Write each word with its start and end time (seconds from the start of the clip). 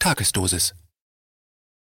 Tagesdosis. 0.00 0.76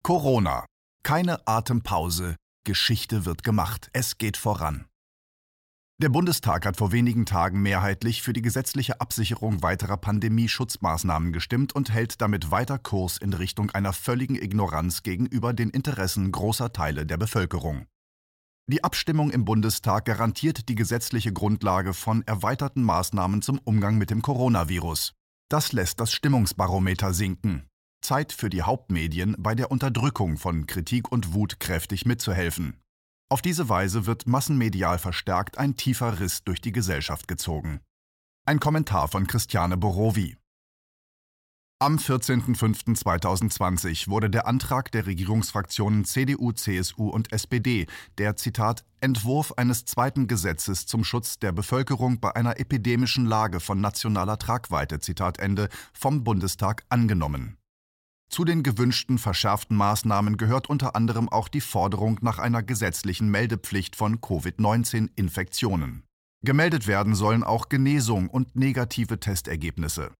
Corona. 0.03 0.67
Keine 1.03 1.47
Atempause. 1.47 2.35
Geschichte 2.63 3.25
wird 3.25 3.41
gemacht. 3.41 3.89
Es 3.91 4.19
geht 4.19 4.37
voran. 4.37 4.85
Der 5.99 6.09
Bundestag 6.09 6.67
hat 6.67 6.77
vor 6.77 6.91
wenigen 6.91 7.25
Tagen 7.25 7.63
mehrheitlich 7.63 8.21
für 8.21 8.31
die 8.31 8.43
gesetzliche 8.43 9.01
Absicherung 9.01 9.63
weiterer 9.63 9.97
Pandemie-Schutzmaßnahmen 9.97 11.33
gestimmt 11.33 11.73
und 11.73 11.91
hält 11.91 12.21
damit 12.21 12.51
weiter 12.51 12.77
Kurs 12.77 13.17
in 13.17 13.33
Richtung 13.33 13.71
einer 13.71 13.93
völligen 13.93 14.35
Ignoranz 14.35 15.01
gegenüber 15.01 15.51
den 15.53 15.71
Interessen 15.71 16.31
großer 16.31 16.71
Teile 16.71 17.07
der 17.07 17.17
Bevölkerung. 17.17 17.87
Die 18.67 18.83
Abstimmung 18.83 19.31
im 19.31 19.43
Bundestag 19.43 20.05
garantiert 20.05 20.69
die 20.69 20.75
gesetzliche 20.75 21.33
Grundlage 21.33 21.95
von 21.95 22.21
erweiterten 22.27 22.83
Maßnahmen 22.83 23.41
zum 23.41 23.57
Umgang 23.57 23.97
mit 23.97 24.11
dem 24.11 24.21
Coronavirus. 24.21 25.13
Das 25.49 25.73
lässt 25.73 25.99
das 25.99 26.13
Stimmungsbarometer 26.13 27.11
sinken. 27.15 27.67
Zeit 28.03 28.33
für 28.33 28.49
die 28.49 28.61
Hauptmedien 28.61 29.35
bei 29.39 29.55
der 29.55 29.71
Unterdrückung 29.71 30.37
von 30.37 30.67
Kritik 30.67 31.11
und 31.11 31.33
Wut 31.33 31.59
kräftig 31.59 32.05
mitzuhelfen. 32.05 32.79
Auf 33.29 33.41
diese 33.41 33.69
Weise 33.69 34.05
wird 34.05 34.27
massenmedial 34.27 34.99
verstärkt 34.99 35.57
ein 35.57 35.75
tiefer 35.75 36.19
Riss 36.19 36.43
durch 36.43 36.61
die 36.61 36.71
Gesellschaft 36.71 37.27
gezogen. 37.27 37.79
Ein 38.45 38.59
Kommentar 38.59 39.07
von 39.07 39.25
Christiane 39.25 39.77
Borowi. 39.77 40.37
Am 41.79 41.97
14.05.2020 41.97 44.07
wurde 44.07 44.29
der 44.29 44.47
Antrag 44.47 44.91
der 44.91 45.05
Regierungsfraktionen 45.05 46.05
CDU, 46.05 46.51
CSU 46.51 47.09
und 47.09 47.33
SPD, 47.33 47.87
der 48.17 48.35
Zitat 48.35 48.85
Entwurf 49.01 49.53
eines 49.57 49.85
zweiten 49.85 50.27
Gesetzes 50.27 50.85
zum 50.85 51.03
Schutz 51.03 51.39
der 51.39 51.51
Bevölkerung 51.51 52.19
bei 52.19 52.35
einer 52.35 52.59
epidemischen 52.59 53.25
Lage 53.25 53.59
von 53.59 53.81
nationaler 53.81 54.37
Tragweite, 54.37 54.99
Zitat 54.99 55.39
Ende, 55.39 55.67
vom 55.91 56.23
Bundestag 56.23 56.85
angenommen. 56.87 57.57
Zu 58.29 58.45
den 58.45 58.63
gewünschten 58.63 59.17
verschärften 59.17 59.77
Maßnahmen 59.77 60.37
gehört 60.37 60.69
unter 60.69 60.95
anderem 60.95 61.29
auch 61.29 61.47
die 61.47 61.61
Forderung 61.61 62.19
nach 62.21 62.39
einer 62.39 62.63
gesetzlichen 62.63 63.29
Meldepflicht 63.29 63.95
von 63.95 64.21
Covid-19-Infektionen. 64.21 66.03
Gemeldet 66.43 66.87
werden 66.87 67.15
sollen 67.15 67.43
auch 67.43 67.69
Genesung 67.69 68.29
und 68.29 68.55
negative 68.55 69.19
Testergebnisse. 69.19 70.11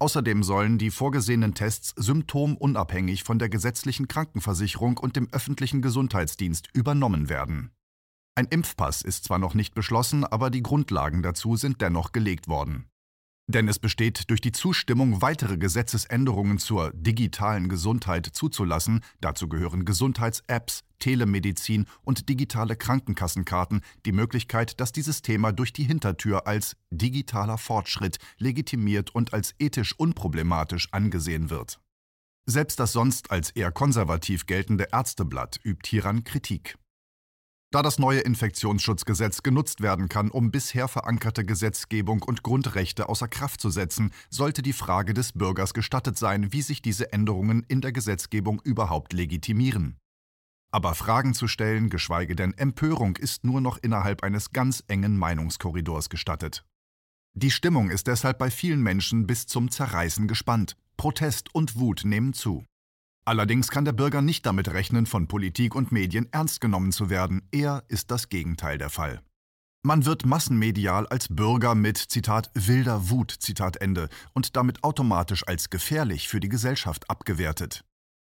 Außerdem 0.00 0.42
sollen 0.42 0.78
die 0.78 0.90
vorgesehenen 0.90 1.54
Tests 1.54 1.94
symptomunabhängig 1.96 3.24
von 3.24 3.38
der 3.38 3.48
gesetzlichen 3.48 4.08
Krankenversicherung 4.08 4.98
und 4.98 5.16
dem 5.16 5.28
öffentlichen 5.32 5.82
Gesundheitsdienst 5.82 6.68
übernommen 6.74 7.28
werden. 7.28 7.70
Ein 8.36 8.46
Impfpass 8.46 9.02
ist 9.02 9.24
zwar 9.24 9.38
noch 9.38 9.54
nicht 9.54 9.74
beschlossen, 9.74 10.24
aber 10.24 10.50
die 10.50 10.62
Grundlagen 10.62 11.22
dazu 11.22 11.56
sind 11.56 11.80
dennoch 11.80 12.12
gelegt 12.12 12.48
worden. 12.48 12.90
Denn 13.46 13.68
es 13.68 13.78
besteht 13.78 14.30
durch 14.30 14.40
die 14.40 14.52
Zustimmung, 14.52 15.20
weitere 15.20 15.58
Gesetzesänderungen 15.58 16.58
zur 16.58 16.92
digitalen 16.94 17.68
Gesundheit 17.68 18.26
zuzulassen, 18.26 19.04
dazu 19.20 19.48
gehören 19.48 19.84
Gesundheits-Apps, 19.84 20.80
Telemedizin 20.98 21.84
und 22.02 22.30
digitale 22.30 22.74
Krankenkassenkarten, 22.74 23.82
die 24.06 24.12
Möglichkeit, 24.12 24.80
dass 24.80 24.92
dieses 24.92 25.20
Thema 25.20 25.52
durch 25.52 25.74
die 25.74 25.84
Hintertür 25.84 26.46
als 26.46 26.76
digitaler 26.90 27.58
Fortschritt 27.58 28.16
legitimiert 28.38 29.14
und 29.14 29.34
als 29.34 29.54
ethisch 29.58 29.94
unproblematisch 29.98 30.88
angesehen 30.92 31.50
wird. 31.50 31.78
Selbst 32.46 32.80
das 32.80 32.92
sonst 32.92 33.30
als 33.30 33.50
eher 33.50 33.72
konservativ 33.72 34.46
geltende 34.46 34.88
Ärzteblatt 34.90 35.60
übt 35.62 35.88
hieran 35.88 36.24
Kritik. 36.24 36.76
Da 37.74 37.82
das 37.82 37.98
neue 37.98 38.20
Infektionsschutzgesetz 38.20 39.42
genutzt 39.42 39.80
werden 39.80 40.08
kann, 40.08 40.30
um 40.30 40.52
bisher 40.52 40.86
verankerte 40.86 41.44
Gesetzgebung 41.44 42.22
und 42.22 42.44
Grundrechte 42.44 43.08
außer 43.08 43.26
Kraft 43.26 43.60
zu 43.60 43.68
setzen, 43.68 44.12
sollte 44.30 44.62
die 44.62 44.72
Frage 44.72 45.12
des 45.12 45.32
Bürgers 45.32 45.74
gestattet 45.74 46.16
sein, 46.16 46.52
wie 46.52 46.62
sich 46.62 46.82
diese 46.82 47.12
Änderungen 47.12 47.64
in 47.66 47.80
der 47.80 47.90
Gesetzgebung 47.90 48.60
überhaupt 48.62 49.12
legitimieren. 49.12 49.96
Aber 50.70 50.94
Fragen 50.94 51.34
zu 51.34 51.48
stellen, 51.48 51.90
geschweige 51.90 52.36
denn 52.36 52.54
Empörung, 52.54 53.16
ist 53.16 53.42
nur 53.42 53.60
noch 53.60 53.78
innerhalb 53.78 54.22
eines 54.22 54.52
ganz 54.52 54.84
engen 54.86 55.18
Meinungskorridors 55.18 56.10
gestattet. 56.10 56.64
Die 57.32 57.50
Stimmung 57.50 57.90
ist 57.90 58.06
deshalb 58.06 58.38
bei 58.38 58.52
vielen 58.52 58.82
Menschen 58.82 59.26
bis 59.26 59.48
zum 59.48 59.68
Zerreißen 59.68 60.28
gespannt. 60.28 60.76
Protest 60.96 61.52
und 61.52 61.74
Wut 61.74 62.02
nehmen 62.04 62.34
zu. 62.34 62.64
Allerdings 63.26 63.68
kann 63.68 63.86
der 63.86 63.92
Bürger 63.92 64.20
nicht 64.20 64.44
damit 64.44 64.68
rechnen, 64.68 65.06
von 65.06 65.28
Politik 65.28 65.74
und 65.74 65.92
Medien 65.92 66.28
ernst 66.30 66.60
genommen 66.60 66.92
zu 66.92 67.08
werden. 67.08 67.48
Eher 67.50 67.82
ist 67.88 68.10
das 68.10 68.28
Gegenteil 68.28 68.76
der 68.76 68.90
Fall. 68.90 69.22
Man 69.86 70.04
wird 70.04 70.26
massenmedial 70.26 71.06
als 71.06 71.28
Bürger 71.28 71.74
mit, 71.74 71.98
Zitat, 71.98 72.50
wilder 72.54 73.10
Wut, 73.10 73.30
Zitat 73.30 73.78
Ende, 73.78 74.08
und 74.32 74.56
damit 74.56 74.82
automatisch 74.82 75.46
als 75.46 75.70
gefährlich 75.70 76.28
für 76.28 76.40
die 76.40 76.48
Gesellschaft 76.48 77.10
abgewertet. 77.10 77.84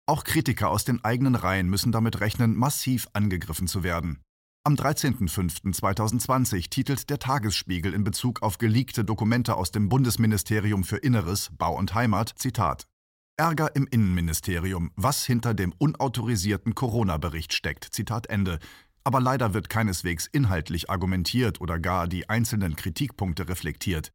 Auch 0.06 0.24
Kritiker 0.24 0.68
aus 0.68 0.84
den 0.84 1.04
eigenen 1.04 1.34
Reihen 1.36 1.68
müssen 1.68 1.92
damit 1.92 2.20
rechnen, 2.20 2.56
massiv 2.56 3.08
angegriffen 3.12 3.68
zu 3.68 3.82
werden. 3.82 4.20
Am 4.64 4.74
13.05.2020 4.74 6.70
titelt 6.70 7.10
der 7.10 7.18
Tagesspiegel 7.18 7.94
in 7.94 8.04
Bezug 8.04 8.42
auf 8.42 8.58
geleakte 8.58 9.04
Dokumente 9.04 9.56
aus 9.56 9.72
dem 9.72 9.88
Bundesministerium 9.88 10.84
für 10.84 10.98
Inneres, 10.98 11.50
Bau 11.56 11.76
und 11.76 11.94
Heimat, 11.94 12.32
Zitat, 12.36 12.86
Ärger 13.36 13.74
im 13.74 13.86
Innenministerium, 13.86 14.92
was 14.96 15.24
hinter 15.24 15.54
dem 15.54 15.72
unautorisierten 15.78 16.74
Corona-Bericht 16.74 17.52
steckt. 17.52 17.84
Zitat 17.84 18.28
Ende. 18.28 18.58
Aber 19.04 19.20
leider 19.20 19.54
wird 19.54 19.68
keineswegs 19.68 20.26
inhaltlich 20.26 20.90
argumentiert 20.90 21.60
oder 21.60 21.78
gar 21.78 22.06
die 22.06 22.28
einzelnen 22.28 22.76
Kritikpunkte 22.76 23.48
reflektiert. 23.48 24.12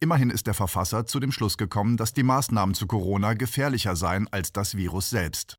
Immerhin 0.00 0.30
ist 0.30 0.46
der 0.46 0.54
Verfasser 0.54 1.06
zu 1.06 1.18
dem 1.18 1.32
Schluss 1.32 1.56
gekommen, 1.58 1.96
dass 1.96 2.12
die 2.12 2.22
Maßnahmen 2.22 2.74
zu 2.74 2.86
Corona 2.86 3.34
gefährlicher 3.34 3.96
seien 3.96 4.28
als 4.28 4.52
das 4.52 4.76
Virus 4.76 5.10
selbst. 5.10 5.56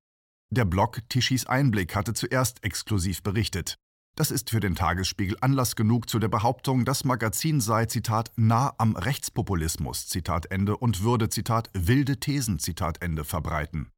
Der 0.51 0.65
Blog 0.65 1.01
Tischis 1.09 1.45
Einblick 1.45 1.95
hatte 1.95 2.13
zuerst 2.13 2.63
exklusiv 2.63 3.21
berichtet. 3.21 3.75
Das 4.19 4.31
ist 4.31 4.50
für 4.50 4.59
den 4.59 4.75
Tagesspiegel 4.75 5.38
Anlass 5.40 5.78
genug 5.78 6.09
zu 6.09 6.19
der 6.19 6.28
Behauptung, 6.28 6.84
das 6.84 7.06
Magazin 7.06 7.62
sei, 7.62 7.85
Zitat, 7.85 8.34
nah 8.35 8.74
am 8.78 8.97
Rechtspopulismus, 8.97 10.07
Zitat 10.07 10.52
Ende, 10.52 10.75
und 10.75 11.03
würde, 11.03 11.30
Zitat, 11.30 11.69
wilde 11.72 12.19
Thesen, 12.19 12.59
Zitat 12.59 13.02
Ende, 13.02 13.24
verbreiten. 13.24 13.91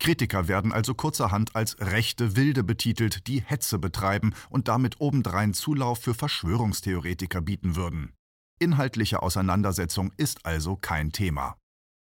Kritiker 0.00 0.48
werden 0.48 0.72
also 0.72 0.94
kurzerhand 0.94 1.54
als 1.54 1.76
rechte 1.78 2.34
Wilde 2.34 2.64
betitelt, 2.64 3.28
die 3.28 3.40
Hetze 3.40 3.78
betreiben 3.78 4.34
und 4.50 4.66
damit 4.66 5.00
obendrein 5.00 5.54
Zulauf 5.54 6.00
für 6.00 6.14
Verschwörungstheoretiker 6.14 7.40
bieten 7.40 7.76
würden. 7.76 8.14
Inhaltliche 8.58 9.22
Auseinandersetzung 9.22 10.10
ist 10.16 10.44
also 10.44 10.74
kein 10.74 11.12
Thema. 11.12 11.54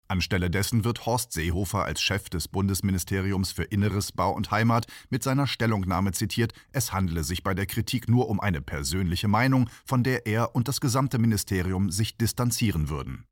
Anstelle 0.10 0.50
dessen 0.50 0.84
wird 0.84 1.06
Horst 1.06 1.34
Seehofer 1.34 1.86
als 1.86 2.02
Chef 2.02 2.30
des 2.30 2.48
Bundesministeriums 2.48 3.52
für 3.52 3.64
Inneres, 3.64 4.12
Bau 4.12 4.32
und 4.32 4.52
Heimat 4.52 4.88
mit 5.10 5.24
seiner 5.24 5.48
Stellungnahme 5.48 6.12
zitiert, 6.12 6.54
es 6.72 6.92
handele 6.92 7.24
sich 7.24 7.44
bei 7.44 7.54
der 7.54 7.66
Kritik 7.66 8.10
nur 8.10 8.30
um 8.30 8.40
eine 8.40 8.62
persönliche 8.62 9.28
Meinung, 9.28 9.70
von 9.86 10.04
der 10.04 10.26
er 10.26 10.56
und 10.56 10.68
das 10.68 10.82
gesamte 10.82 11.20
Ministerium 11.20 11.92
sich 11.92 12.18
distanzieren 12.18 12.90
würden. 12.90 13.29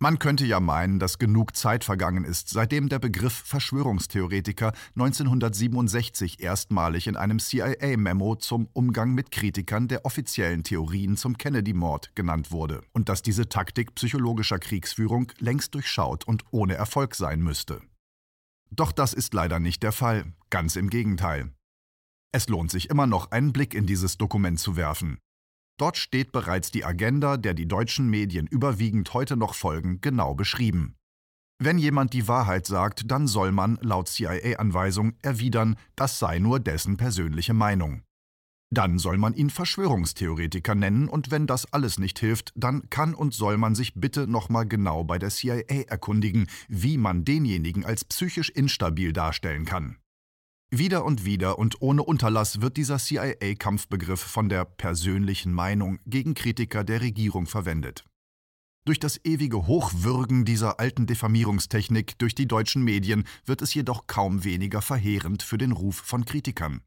Man 0.00 0.18
könnte 0.18 0.44
ja 0.44 0.58
meinen, 0.58 0.98
dass 0.98 1.18
genug 1.18 1.56
Zeit 1.56 1.84
vergangen 1.84 2.24
ist, 2.24 2.48
seitdem 2.48 2.88
der 2.88 2.98
Begriff 2.98 3.32
Verschwörungstheoretiker 3.32 4.72
1967 4.96 6.40
erstmalig 6.40 7.06
in 7.06 7.16
einem 7.16 7.38
CIA-Memo 7.38 8.34
zum 8.34 8.68
Umgang 8.72 9.14
mit 9.14 9.30
Kritikern 9.30 9.86
der 9.86 10.04
offiziellen 10.04 10.64
Theorien 10.64 11.16
zum 11.16 11.38
Kennedy-Mord 11.38 12.16
genannt 12.16 12.50
wurde 12.50 12.82
und 12.92 13.08
dass 13.08 13.22
diese 13.22 13.48
Taktik 13.48 13.94
psychologischer 13.94 14.58
Kriegsführung 14.58 15.30
längst 15.38 15.74
durchschaut 15.74 16.24
und 16.26 16.42
ohne 16.50 16.74
Erfolg 16.74 17.14
sein 17.14 17.40
müsste. 17.40 17.80
Doch 18.70 18.90
das 18.90 19.14
ist 19.14 19.32
leider 19.32 19.60
nicht 19.60 19.84
der 19.84 19.92
Fall, 19.92 20.32
ganz 20.50 20.74
im 20.74 20.90
Gegenteil. 20.90 21.52
Es 22.32 22.48
lohnt 22.48 22.72
sich 22.72 22.90
immer 22.90 23.06
noch, 23.06 23.30
einen 23.30 23.52
Blick 23.52 23.74
in 23.74 23.86
dieses 23.86 24.18
Dokument 24.18 24.58
zu 24.58 24.74
werfen. 24.74 25.18
Dort 25.76 25.96
steht 25.96 26.30
bereits 26.30 26.70
die 26.70 26.84
Agenda, 26.84 27.36
der 27.36 27.54
die 27.54 27.66
deutschen 27.66 28.08
Medien 28.08 28.46
überwiegend 28.46 29.12
heute 29.12 29.36
noch 29.36 29.54
folgen, 29.54 30.00
genau 30.00 30.34
beschrieben. 30.34 30.94
Wenn 31.58 31.78
jemand 31.78 32.12
die 32.12 32.28
Wahrheit 32.28 32.66
sagt, 32.66 33.10
dann 33.10 33.26
soll 33.26 33.52
man, 33.52 33.78
laut 33.80 34.08
CIA-Anweisung, 34.08 35.14
erwidern, 35.22 35.76
das 35.96 36.18
sei 36.18 36.38
nur 36.38 36.60
dessen 36.60 36.96
persönliche 36.96 37.54
Meinung. 37.54 38.02
Dann 38.70 38.98
soll 38.98 39.18
man 39.18 39.34
ihn 39.34 39.50
Verschwörungstheoretiker 39.50 40.74
nennen 40.74 41.08
und 41.08 41.30
wenn 41.30 41.46
das 41.46 41.72
alles 41.72 41.98
nicht 41.98 42.18
hilft, 42.18 42.52
dann 42.56 42.90
kann 42.90 43.14
und 43.14 43.32
soll 43.32 43.56
man 43.56 43.76
sich 43.76 43.94
bitte 43.94 44.26
nochmal 44.26 44.66
genau 44.66 45.04
bei 45.04 45.18
der 45.18 45.30
CIA 45.30 45.84
erkundigen, 45.86 46.48
wie 46.68 46.98
man 46.98 47.24
denjenigen 47.24 47.84
als 47.84 48.04
psychisch 48.04 48.50
instabil 48.50 49.12
darstellen 49.12 49.64
kann. 49.64 49.98
Wieder 50.76 51.04
und 51.04 51.24
wieder 51.24 51.60
und 51.60 51.82
ohne 51.82 52.02
Unterlass 52.02 52.60
wird 52.60 52.76
dieser 52.76 52.98
CIA-Kampfbegriff 52.98 54.18
von 54.18 54.48
der 54.48 54.64
persönlichen 54.64 55.52
Meinung 55.52 56.00
gegen 56.04 56.34
Kritiker 56.34 56.82
der 56.82 57.00
Regierung 57.00 57.46
verwendet. 57.46 58.04
Durch 58.84 58.98
das 58.98 59.20
ewige 59.24 59.68
Hochwürgen 59.68 60.44
dieser 60.44 60.80
alten 60.80 61.06
Diffamierungstechnik 61.06 62.18
durch 62.18 62.34
die 62.34 62.48
deutschen 62.48 62.82
Medien 62.82 63.22
wird 63.46 63.62
es 63.62 63.72
jedoch 63.72 64.08
kaum 64.08 64.42
weniger 64.42 64.82
verheerend 64.82 65.44
für 65.44 65.58
den 65.58 65.70
Ruf 65.70 65.94
von 65.94 66.24
Kritikern. 66.24 66.82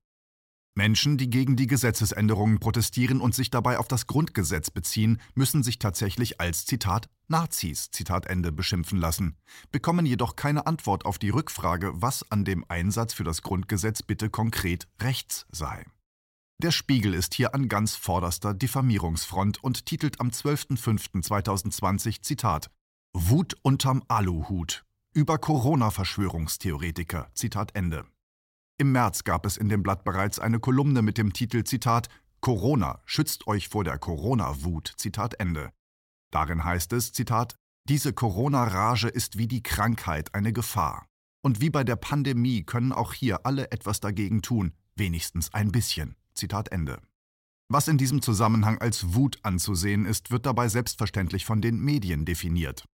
Menschen, 0.76 1.18
die 1.18 1.30
gegen 1.30 1.56
die 1.56 1.68
Gesetzesänderungen 1.68 2.60
protestieren 2.60 3.22
und 3.22 3.36
sich 3.36 3.52
dabei 3.52 3.80
auf 3.80 3.88
das 3.88 4.06
Grundgesetz 4.06 4.70
beziehen, 4.70 5.22
müssen 5.34 5.64
sich 5.64 5.80
tatsächlich 5.80 6.42
als 6.42 6.66
Zitat 6.66 7.08
Nazis 7.28 7.92
Zitat 7.92 8.26
Ende 8.26 8.52
beschimpfen 8.52 9.00
lassen, 9.00 9.38
bekommen 9.72 10.06
jedoch 10.06 10.36
keine 10.36 10.66
Antwort 10.68 11.06
auf 11.06 11.20
die 11.20 11.30
Rückfrage, 11.30 11.92
was 11.96 12.30
an 12.32 12.46
dem 12.46 12.66
Einsatz 12.70 13.14
für 13.14 13.24
das 13.24 13.42
Grundgesetz 13.42 14.02
bitte 14.02 14.30
konkret 14.30 14.88
rechts 15.02 15.46
sei. 15.52 15.86
Der 16.60 16.72
Spiegel 16.72 17.14
ist 17.14 17.36
hier 17.36 17.54
an 17.54 17.70
ganz 17.70 17.96
vorderster 17.96 18.54
Diffamierungsfront 18.54 19.64
und 19.64 19.86
titelt 19.86 20.20
am 20.20 20.30
12.05.2020 20.30 22.24
Zitat 22.24 22.72
Wut 23.14 23.56
unterm 23.62 24.04
Aluhut 24.08 24.84
über 25.14 25.38
Corona-Verschwörungstheoretiker 25.38 27.30
Zitat 27.34 27.76
Ende. 27.76 28.06
Im 28.80 28.92
März 28.92 29.24
gab 29.24 29.46
es 29.46 29.58
in 29.58 29.70
dem 29.70 29.82
Blatt 29.84 30.04
bereits 30.04 30.40
eine 30.40 30.60
Kolumne 30.60 31.02
mit 31.02 31.18
dem 31.18 31.34
Titel 31.34 31.64
Zitat 31.64 32.10
Corona, 32.42 33.02
schützt 33.06 33.48
euch 33.48 33.68
vor 33.68 33.84
der 33.84 33.98
Corona-Wut, 33.98 34.94
Zitat 34.98 35.40
Ende. 35.40 35.72
Darin 36.32 36.64
heißt 36.64 36.94
es, 36.94 37.14
Zitat, 37.14 37.56
diese 37.88 38.12
Corona-Rage 38.14 39.08
ist 39.08 39.38
wie 39.38 39.48
die 39.48 39.64
Krankheit 39.64 40.36
eine 40.36 40.52
Gefahr. 40.52 41.08
Und 41.42 41.62
wie 41.62 41.70
bei 41.70 41.84
der 41.84 41.96
Pandemie 41.96 42.64
können 42.64 42.92
auch 42.92 43.14
hier 43.14 43.46
alle 43.46 43.72
etwas 43.72 44.00
dagegen 44.00 44.42
tun, 44.42 44.74
wenigstens 44.96 45.54
ein 45.54 45.72
bisschen. 45.72 46.16
Zitat 46.34 46.70
Ende. 46.72 47.00
Was 47.70 47.88
in 47.88 47.98
diesem 47.98 48.22
Zusammenhang 48.22 48.78
als 48.80 49.14
Wut 49.14 49.40
anzusehen 49.44 50.06
ist, 50.06 50.32
wird 50.32 50.46
dabei 50.46 50.68
selbstverständlich 50.68 51.46
von 51.46 51.62
den 51.62 51.80
Medien 51.80 52.26
definiert. 52.26 52.86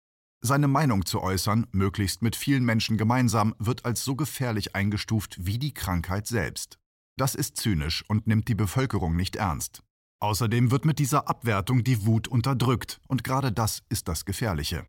Seine 0.45 0.67
Meinung 0.67 1.07
zu 1.07 1.21
äußern, 1.21 1.67
möglichst 1.73 2.23
mit 2.23 2.37
vielen 2.37 2.65
Menschen 2.65 2.97
gemeinsam, 2.97 3.55
wird 3.59 3.85
als 3.85 4.03
so 4.03 4.17
gefährlich 4.17 4.75
eingestuft 4.75 5.37
wie 5.39 5.59
die 5.59 5.73
Krankheit 5.73 6.27
selbst. 6.27 6.79
Das 7.17 7.35
ist 7.35 7.59
zynisch 7.59 8.05
und 8.09 8.27
nimmt 8.27 8.49
die 8.49 8.55
Bevölkerung 8.55 9.15
nicht 9.15 9.37
ernst. 9.37 9.83
Außerdem 10.23 10.71
wird 10.71 10.85
mit 10.85 11.01
dieser 11.01 11.29
Abwertung 11.29 11.83
die 11.83 12.07
Wut 12.07 12.29
unterdrückt, 12.29 13.01
und 13.09 13.25
gerade 13.25 13.51
das 13.51 13.83
ist 13.89 14.07
das 14.07 14.25
Gefährliche. 14.25 14.87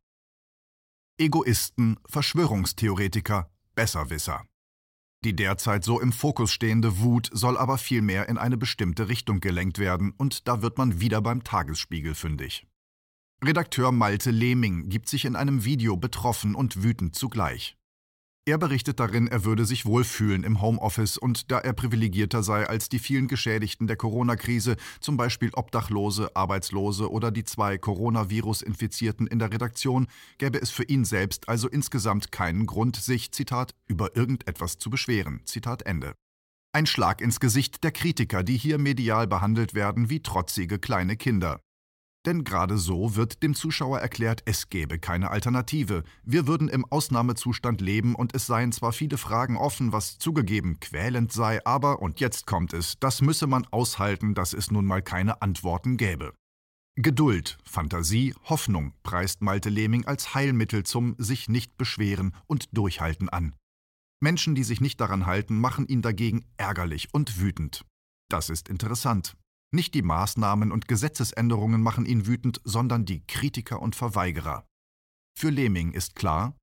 Egoisten, 1.17 1.97
Verschwörungstheoretiker, 2.05 3.49
Besserwisser. 3.73 4.45
Die 5.23 5.35
derzeit 5.35 5.83
so 5.83 5.99
im 5.99 6.11
Fokus 6.11 6.51
stehende 6.51 6.99
Wut 6.99 7.31
soll 7.33 7.57
aber 7.57 7.79
vielmehr 7.79 8.29
in 8.29 8.37
eine 8.37 8.57
bestimmte 8.57 9.09
Richtung 9.09 9.39
gelenkt 9.39 9.79
werden, 9.79 10.13
und 10.15 10.47
da 10.47 10.61
wird 10.61 10.77
man 10.77 10.99
wieder 10.99 11.19
beim 11.19 11.43
Tagesspiegel 11.43 12.13
fündig. 12.13 12.67
Redakteur 13.43 13.91
Malte 13.91 14.29
Lehming 14.29 14.87
gibt 14.87 15.09
sich 15.09 15.25
in 15.25 15.35
einem 15.35 15.65
Video 15.65 15.97
betroffen 15.97 16.53
und 16.53 16.83
wütend 16.83 17.15
zugleich. 17.15 17.75
Er 18.45 18.57
berichtet 18.57 18.99
darin, 18.99 19.29
er 19.29 19.45
würde 19.45 19.63
sich 19.63 19.85
wohlfühlen 19.85 20.43
im 20.43 20.61
Homeoffice 20.61 21.17
und 21.17 21.49
da 21.49 21.59
er 21.59 21.71
privilegierter 21.71 22.43
sei 22.43 22.67
als 22.67 22.89
die 22.89 22.99
vielen 22.99 23.29
Geschädigten 23.29 23.87
der 23.87 23.95
Corona-Krise, 23.95 24.75
zum 24.99 25.15
Beispiel 25.15 25.51
Obdachlose, 25.53 26.35
Arbeitslose 26.35 27.09
oder 27.09 27.31
die 27.31 27.45
zwei 27.45 27.77
Coronavirus-Infizierten 27.77 29.27
in 29.27 29.39
der 29.39 29.53
Redaktion, 29.53 30.07
gäbe 30.39 30.61
es 30.61 30.71
für 30.71 30.83
ihn 30.83 31.05
selbst 31.05 31.47
also 31.47 31.69
insgesamt 31.69 32.33
keinen 32.33 32.65
Grund, 32.65 32.97
sich, 32.97 33.31
Zitat, 33.31 33.75
über 33.87 34.17
irgendetwas 34.17 34.77
zu 34.77 34.89
beschweren. 34.89 35.39
Zitat 35.45 35.83
Ende. 35.83 36.13
Ein 36.73 36.85
Schlag 36.85 37.21
ins 37.21 37.39
Gesicht 37.39 37.81
der 37.85 37.91
Kritiker, 37.91 38.43
die 38.43 38.57
hier 38.57 38.77
medial 38.77 39.25
behandelt 39.25 39.73
werden 39.73 40.09
wie 40.09 40.21
trotzige 40.21 40.79
kleine 40.79 41.15
Kinder. 41.15 41.61
Denn 42.25 42.45
gerade 42.45 42.77
so 42.77 43.15
wird 43.15 43.43
dem 43.43 43.53
Zuschauer 43.53 43.99
erklärt, 43.99 44.43
es 44.45 44.69
gäbe 44.69 44.97
keine 44.97 45.29
Alternative. 45.29 46.03
Wir 46.23 46.47
würden 46.47 46.69
im 46.69 46.85
Ausnahmezustand 46.85 47.81
leben 47.81 48.15
und 48.15 48.33
es 48.33 48.45
seien 48.45 48.71
zwar 48.71 48.93
viele 48.93 49.17
Fragen 49.17 49.57
offen, 49.57 49.91
was 49.91 50.17
zugegeben 50.19 50.79
quälend 50.79 51.33
sei, 51.33 51.65
aber, 51.65 52.01
und 52.01 52.21
jetzt 52.21 52.47
kommt 52.47 52.73
es, 52.73 52.97
das 52.99 53.21
müsse 53.21 53.45
man 53.45 53.67
aushalten, 53.71 54.35
dass 54.35 54.53
es 54.53 54.71
nun 54.71 54.85
mal 54.85 55.01
keine 55.01 55.41
Antworten 55.41 55.97
gäbe. 55.97 56.33
Geduld, 56.95 57.57
Fantasie, 57.65 58.33
Hoffnung 58.43 58.93
preist 59.03 59.41
Malte 59.41 59.69
Lehming 59.69 60.05
als 60.05 60.33
Heilmittel 60.33 60.83
zum 60.83 61.15
sich 61.17 61.49
nicht 61.49 61.75
beschweren 61.75 62.35
und 62.47 62.67
durchhalten 62.71 63.29
an. 63.29 63.53
Menschen, 64.21 64.55
die 64.55 64.63
sich 64.63 64.79
nicht 64.79 65.01
daran 65.01 65.25
halten, 65.25 65.59
machen 65.59 65.87
ihn 65.87 66.01
dagegen 66.01 66.45
ärgerlich 66.55 67.09
und 67.11 67.41
wütend. 67.41 67.83
Das 68.29 68.49
ist 68.49 68.69
interessant. 68.69 69.35
Nicht 69.73 69.95
die 69.95 70.03
Maßnahmen 70.03 70.71
und 70.71 70.87
Gesetzesänderungen 70.87 71.81
machen 71.81 72.05
ihn 72.05 72.27
wütend, 72.27 72.61
sondern 72.63 73.05
die 73.05 73.25
Kritiker 73.25 73.81
und 73.81 73.95
Verweigerer. 73.95 74.67
Für 75.35 75.49
Lehming 75.49 75.93
ist 75.93 76.15
klar, 76.15 76.55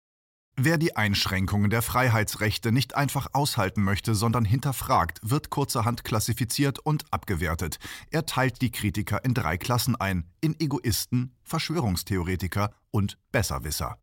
wer 0.56 0.78
die 0.78 0.94
Einschränkungen 0.94 1.70
der 1.70 1.82
Freiheitsrechte 1.82 2.70
nicht 2.70 2.94
einfach 2.94 3.26
aushalten 3.32 3.82
möchte, 3.82 4.14
sondern 4.14 4.44
hinterfragt, 4.44 5.18
wird 5.24 5.50
kurzerhand 5.50 6.04
klassifiziert 6.04 6.78
und 6.78 7.12
abgewertet. 7.12 7.80
Er 8.12 8.26
teilt 8.26 8.62
die 8.62 8.70
Kritiker 8.70 9.24
in 9.24 9.34
drei 9.34 9.58
Klassen 9.58 9.96
ein, 9.96 10.30
in 10.40 10.54
Egoisten, 10.60 11.34
Verschwörungstheoretiker 11.42 12.72
und 12.92 13.18
Besserwisser. 13.32 13.98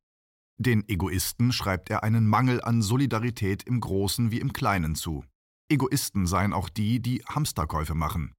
Den 0.57 0.83
Egoisten 0.89 1.53
schreibt 1.53 1.89
er 1.89 2.03
einen 2.03 2.27
Mangel 2.27 2.61
an 2.61 2.81
Solidarität 2.81 3.63
im 3.63 3.79
Großen 3.79 4.31
wie 4.31 4.41
im 4.41 4.51
Kleinen 4.51 4.95
zu. 4.95 5.23
Egoisten 5.69 6.27
seien 6.27 6.51
auch 6.51 6.67
die, 6.67 6.99
die 6.99 7.23
Hamsterkäufe 7.25 7.93
machen. 7.93 8.33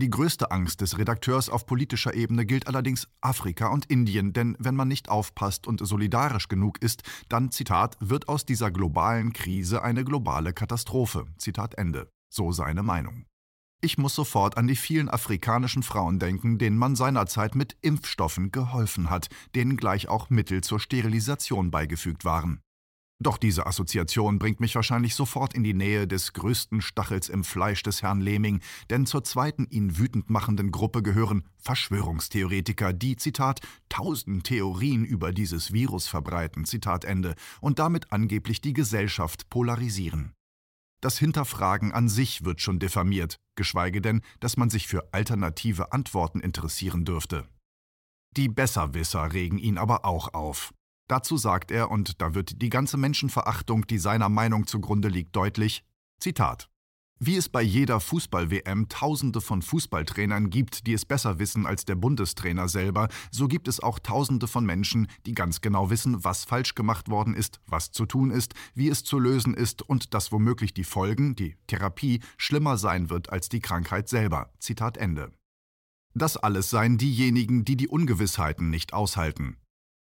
Die 0.00 0.08
größte 0.08 0.50
Angst 0.50 0.80
des 0.80 0.96
Redakteurs 0.96 1.50
auf 1.50 1.66
politischer 1.66 2.14
Ebene 2.14 2.46
gilt 2.46 2.66
allerdings 2.66 3.06
Afrika 3.20 3.68
und 3.68 3.84
Indien, 3.84 4.32
denn 4.32 4.56
wenn 4.58 4.74
man 4.74 4.88
nicht 4.88 5.10
aufpasst 5.10 5.66
und 5.66 5.86
solidarisch 5.86 6.48
genug 6.48 6.80
ist, 6.82 7.02
dann, 7.28 7.50
Zitat, 7.50 7.98
wird 8.00 8.26
aus 8.26 8.46
dieser 8.46 8.70
globalen 8.70 9.34
Krise 9.34 9.82
eine 9.82 10.02
globale 10.02 10.54
Katastrophe. 10.54 11.26
Zitat 11.36 11.74
Ende. 11.74 12.08
So 12.32 12.50
seine 12.50 12.82
Meinung. 12.82 13.26
Ich 13.82 13.98
muss 13.98 14.14
sofort 14.14 14.56
an 14.56 14.68
die 14.68 14.76
vielen 14.76 15.10
afrikanischen 15.10 15.82
Frauen 15.82 16.18
denken, 16.18 16.56
denen 16.56 16.78
man 16.78 16.96
seinerzeit 16.96 17.54
mit 17.54 17.76
Impfstoffen 17.82 18.52
geholfen 18.52 19.10
hat, 19.10 19.28
denen 19.54 19.76
gleich 19.76 20.08
auch 20.08 20.30
Mittel 20.30 20.62
zur 20.62 20.80
Sterilisation 20.80 21.70
beigefügt 21.70 22.24
waren. 22.24 22.62
Doch 23.22 23.36
diese 23.36 23.66
Assoziation 23.66 24.38
bringt 24.38 24.60
mich 24.60 24.74
wahrscheinlich 24.74 25.14
sofort 25.14 25.52
in 25.52 25.62
die 25.62 25.74
Nähe 25.74 26.08
des 26.08 26.32
größten 26.32 26.80
Stachels 26.80 27.28
im 27.28 27.44
Fleisch 27.44 27.82
des 27.82 28.00
Herrn 28.00 28.22
Lehming, 28.22 28.60
denn 28.88 29.04
zur 29.04 29.22
zweiten 29.24 29.66
ihn 29.68 29.98
wütend 29.98 30.30
machenden 30.30 30.70
Gruppe 30.70 31.02
gehören 31.02 31.44
Verschwörungstheoretiker, 31.58 32.94
die, 32.94 33.16
Zitat, 33.16 33.60
tausend 33.90 34.44
Theorien 34.44 35.04
über 35.04 35.32
dieses 35.32 35.70
Virus 35.70 36.08
verbreiten, 36.08 36.64
Zitat 36.64 37.04
Ende, 37.04 37.34
und 37.60 37.78
damit 37.78 38.10
angeblich 38.10 38.62
die 38.62 38.72
Gesellschaft 38.72 39.50
polarisieren. 39.50 40.32
Das 41.02 41.18
Hinterfragen 41.18 41.92
an 41.92 42.08
sich 42.08 42.46
wird 42.46 42.62
schon 42.62 42.78
diffamiert, 42.78 43.36
geschweige 43.54 44.00
denn, 44.00 44.22
dass 44.40 44.56
man 44.56 44.70
sich 44.70 44.86
für 44.86 45.12
alternative 45.12 45.92
Antworten 45.92 46.40
interessieren 46.40 47.04
dürfte. 47.04 47.46
Die 48.36 48.48
Besserwisser 48.48 49.32
regen 49.34 49.58
ihn 49.58 49.76
aber 49.76 50.06
auch 50.06 50.32
auf. 50.32 50.72
Dazu 51.10 51.36
sagt 51.36 51.72
er, 51.72 51.90
und 51.90 52.22
da 52.22 52.36
wird 52.36 52.62
die 52.62 52.70
ganze 52.70 52.96
Menschenverachtung, 52.96 53.84
die 53.88 53.98
seiner 53.98 54.28
Meinung 54.28 54.68
zugrunde 54.68 55.08
liegt, 55.08 55.34
deutlich, 55.34 55.82
Zitat. 56.20 56.70
Wie 57.18 57.34
es 57.34 57.48
bei 57.48 57.62
jeder 57.62 57.98
Fußball-WM 57.98 58.88
Tausende 58.88 59.40
von 59.40 59.60
Fußballtrainern 59.60 60.50
gibt, 60.50 60.86
die 60.86 60.92
es 60.92 61.04
besser 61.04 61.40
wissen 61.40 61.66
als 61.66 61.84
der 61.84 61.96
Bundestrainer 61.96 62.68
selber, 62.68 63.08
so 63.32 63.48
gibt 63.48 63.66
es 63.66 63.80
auch 63.80 63.98
Tausende 63.98 64.46
von 64.46 64.64
Menschen, 64.64 65.08
die 65.26 65.32
ganz 65.34 65.60
genau 65.60 65.90
wissen, 65.90 66.22
was 66.22 66.44
falsch 66.44 66.76
gemacht 66.76 67.10
worden 67.10 67.34
ist, 67.34 67.58
was 67.66 67.90
zu 67.90 68.06
tun 68.06 68.30
ist, 68.30 68.54
wie 68.74 68.88
es 68.88 69.02
zu 69.02 69.18
lösen 69.18 69.54
ist 69.54 69.82
und 69.82 70.14
dass 70.14 70.30
womöglich 70.30 70.74
die 70.74 70.84
Folgen, 70.84 71.34
die 71.34 71.56
Therapie, 71.66 72.20
schlimmer 72.36 72.78
sein 72.78 73.10
wird 73.10 73.30
als 73.30 73.48
die 73.48 73.60
Krankheit 73.60 74.08
selber. 74.08 74.52
Zitat 74.60 74.96
Ende. 74.96 75.32
Das 76.14 76.36
alles 76.36 76.70
seien 76.70 76.98
diejenigen, 76.98 77.64
die 77.64 77.76
die 77.76 77.88
Ungewissheiten 77.88 78.70
nicht 78.70 78.92
aushalten. 78.92 79.56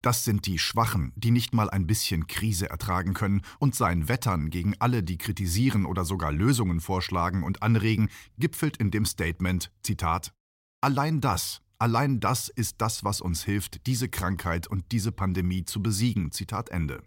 Das 0.02 0.24
sind 0.24 0.46
die 0.46 0.58
Schwachen, 0.58 1.12
die 1.16 1.30
nicht 1.30 1.54
mal 1.54 1.68
ein 1.70 1.86
bisschen 1.86 2.26
Krise 2.26 2.70
ertragen 2.70 3.14
können, 3.14 3.42
und 3.58 3.74
sein 3.74 4.08
Wettern 4.08 4.50
gegen 4.50 4.74
alle, 4.78 5.02
die 5.02 5.18
kritisieren 5.18 5.86
oder 5.86 6.04
sogar 6.04 6.32
Lösungen 6.32 6.80
vorschlagen 6.80 7.42
und 7.42 7.62
anregen, 7.62 8.08
gipfelt 8.38 8.76
in 8.76 8.90
dem 8.90 9.04
Statement, 9.04 9.72
Zitat, 9.82 10.32
Allein 10.80 11.20
das, 11.20 11.62
allein 11.78 12.20
das 12.20 12.48
ist 12.48 12.76
das, 12.80 13.02
was 13.02 13.20
uns 13.20 13.42
hilft, 13.42 13.86
diese 13.86 14.08
Krankheit 14.08 14.66
und 14.66 14.92
diese 14.92 15.10
Pandemie 15.10 15.64
zu 15.64 15.82
besiegen. 15.82 16.30
Zitat 16.30 16.68
Ende. 16.68 17.02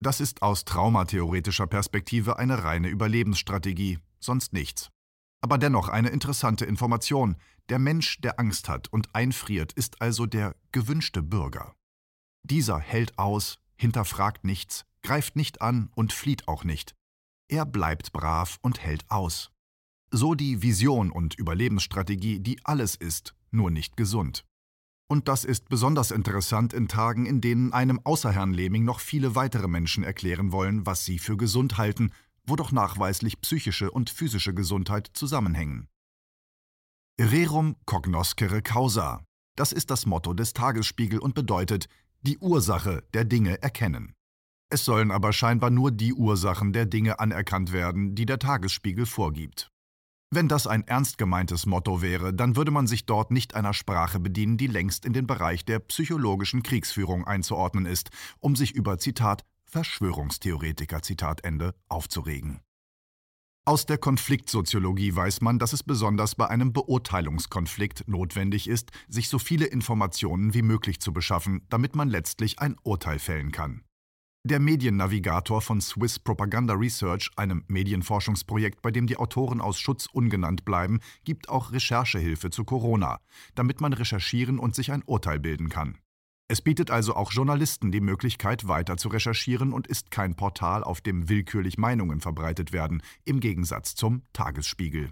Das 0.00 0.20
ist 0.20 0.42
aus 0.42 0.64
traumatheoretischer 0.64 1.66
Perspektive 1.66 2.38
eine 2.38 2.64
reine 2.64 2.88
Überlebensstrategie, 2.88 3.98
sonst 4.18 4.52
nichts. 4.52 4.90
Aber 5.42 5.58
dennoch 5.58 5.88
eine 5.88 6.08
interessante 6.08 6.64
Information. 6.64 7.36
Der 7.68 7.78
Mensch, 7.78 8.20
der 8.20 8.40
Angst 8.40 8.68
hat 8.68 8.88
und 8.88 9.14
einfriert, 9.14 9.72
ist 9.72 10.00
also 10.00 10.26
der 10.26 10.56
gewünschte 10.70 11.22
Bürger. 11.22 11.74
Dieser 12.44 12.78
hält 12.78 13.18
aus, 13.18 13.58
hinterfragt 13.76 14.44
nichts, 14.44 14.84
greift 15.02 15.36
nicht 15.36 15.62
an 15.62 15.90
und 15.94 16.12
flieht 16.12 16.48
auch 16.48 16.64
nicht. 16.64 16.94
Er 17.48 17.66
bleibt 17.66 18.12
brav 18.12 18.58
und 18.62 18.80
hält 18.80 19.10
aus. 19.10 19.50
So 20.10 20.34
die 20.34 20.62
Vision 20.62 21.10
und 21.10 21.34
Überlebensstrategie, 21.38 22.40
die 22.40 22.60
alles 22.64 22.96
ist, 22.96 23.34
nur 23.50 23.70
nicht 23.70 23.96
gesund. 23.96 24.44
Und 25.08 25.28
das 25.28 25.44
ist 25.44 25.68
besonders 25.68 26.10
interessant 26.10 26.72
in 26.72 26.88
Tagen, 26.88 27.26
in 27.26 27.40
denen 27.40 27.72
einem 27.72 28.00
außer 28.04 28.32
Herrn 28.32 28.54
Lehming 28.54 28.84
noch 28.84 29.00
viele 29.00 29.34
weitere 29.34 29.68
Menschen 29.68 30.04
erklären 30.04 30.52
wollen, 30.52 30.86
was 30.86 31.04
sie 31.04 31.18
für 31.18 31.36
gesund 31.36 31.76
halten, 31.76 32.12
wo 32.46 32.56
doch 32.56 32.72
nachweislich 32.72 33.40
psychische 33.40 33.90
und 33.90 34.10
physische 34.10 34.54
Gesundheit 34.54 35.10
zusammenhängen. 35.12 35.88
Rerum 37.20 37.76
cognoscere 37.84 38.62
causa. 38.62 39.22
Das 39.54 39.72
ist 39.72 39.90
das 39.90 40.06
Motto 40.06 40.32
des 40.32 40.54
Tagesspiegel 40.54 41.18
und 41.18 41.34
bedeutet 41.34 41.88
die 42.22 42.38
Ursache 42.38 43.02
der 43.14 43.24
Dinge 43.24 43.62
erkennen. 43.62 44.14
Es 44.70 44.84
sollen 44.84 45.10
aber 45.10 45.32
scheinbar 45.32 45.70
nur 45.70 45.90
die 45.90 46.14
Ursachen 46.14 46.72
der 46.72 46.86
Dinge 46.86 47.18
anerkannt 47.20 47.72
werden, 47.72 48.14
die 48.14 48.26
der 48.26 48.38
Tagesspiegel 48.38 49.06
vorgibt. 49.06 49.68
Wenn 50.30 50.48
das 50.48 50.66
ein 50.66 50.86
ernst 50.86 51.18
gemeintes 51.18 51.66
Motto 51.66 52.00
wäre, 52.00 52.32
dann 52.32 52.56
würde 52.56 52.70
man 52.70 52.86
sich 52.86 53.04
dort 53.04 53.30
nicht 53.30 53.54
einer 53.54 53.74
Sprache 53.74 54.18
bedienen, 54.18 54.56
die 54.56 54.68
längst 54.68 55.04
in 55.04 55.12
den 55.12 55.26
Bereich 55.26 55.66
der 55.66 55.78
psychologischen 55.80 56.62
Kriegsführung 56.62 57.26
einzuordnen 57.26 57.84
ist, 57.84 58.08
um 58.40 58.56
sich 58.56 58.72
über 58.72 58.98
Zitat 58.98 59.44
Verschwörungstheoretiker 59.66 61.02
Zitat 61.02 61.44
Ende 61.44 61.74
aufzuregen. 61.88 62.60
Aus 63.64 63.86
der 63.86 63.96
Konfliktsoziologie 63.96 65.14
weiß 65.14 65.40
man, 65.40 65.60
dass 65.60 65.72
es 65.72 65.84
besonders 65.84 66.34
bei 66.34 66.48
einem 66.48 66.72
Beurteilungskonflikt 66.72 68.08
notwendig 68.08 68.68
ist, 68.68 68.90
sich 69.06 69.28
so 69.28 69.38
viele 69.38 69.66
Informationen 69.66 70.52
wie 70.52 70.62
möglich 70.62 70.98
zu 71.00 71.12
beschaffen, 71.12 71.64
damit 71.68 71.94
man 71.94 72.08
letztlich 72.08 72.58
ein 72.58 72.74
Urteil 72.82 73.20
fällen 73.20 73.52
kann. 73.52 73.84
Der 74.44 74.58
Mediennavigator 74.58 75.60
von 75.60 75.80
Swiss 75.80 76.18
Propaganda 76.18 76.74
Research, 76.74 77.30
einem 77.36 77.62
Medienforschungsprojekt, 77.68 78.82
bei 78.82 78.90
dem 78.90 79.06
die 79.06 79.16
Autoren 79.16 79.60
aus 79.60 79.78
Schutz 79.78 80.06
ungenannt 80.12 80.64
bleiben, 80.64 80.98
gibt 81.22 81.48
auch 81.48 81.70
Recherchehilfe 81.70 82.50
zu 82.50 82.64
Corona, 82.64 83.20
damit 83.54 83.80
man 83.80 83.92
recherchieren 83.92 84.58
und 84.58 84.74
sich 84.74 84.90
ein 84.90 85.04
Urteil 85.06 85.38
bilden 85.38 85.68
kann. 85.68 85.98
Es 86.52 86.60
bietet 86.60 86.90
also 86.90 87.16
auch 87.16 87.32
Journalisten 87.32 87.92
die 87.92 88.02
Möglichkeit, 88.02 88.68
weiter 88.68 88.98
zu 88.98 89.08
recherchieren 89.08 89.72
und 89.72 89.86
ist 89.86 90.10
kein 90.10 90.34
Portal, 90.34 90.84
auf 90.84 91.00
dem 91.00 91.30
willkürlich 91.30 91.78
Meinungen 91.78 92.20
verbreitet 92.20 92.74
werden, 92.74 93.02
im 93.24 93.40
Gegensatz 93.40 93.94
zum 93.94 94.20
Tagesspiegel. 94.34 95.10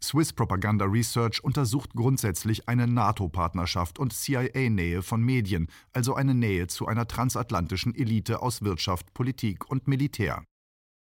Swiss 0.00 0.32
Propaganda 0.32 0.84
Research 0.84 1.42
untersucht 1.42 1.94
grundsätzlich 1.94 2.68
eine 2.68 2.86
NATO-Partnerschaft 2.86 3.98
und 3.98 4.12
CIA-Nähe 4.12 5.02
von 5.02 5.22
Medien, 5.22 5.66
also 5.92 6.14
eine 6.14 6.36
Nähe 6.36 6.68
zu 6.68 6.86
einer 6.86 7.08
transatlantischen 7.08 7.92
Elite 7.92 8.40
aus 8.40 8.62
Wirtschaft, 8.62 9.12
Politik 9.12 9.68
und 9.68 9.88
Militär. 9.88 10.44